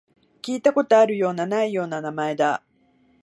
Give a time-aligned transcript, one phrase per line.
[0.41, 2.63] 聞いたことあるような、ないような名前だ